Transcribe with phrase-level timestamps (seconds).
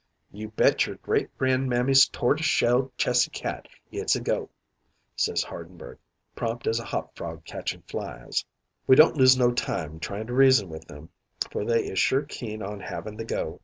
[0.31, 4.49] "'You bet your great gran'mammy's tortis shell chessy cat it's a go,'
[5.15, 5.99] says Hardenberg,
[6.35, 8.43] prompt as a hop frog catching flies.
[8.87, 11.09] "We don't lose no time trying to reason with 'em,
[11.51, 13.59] for they is sure keen on havin' the go.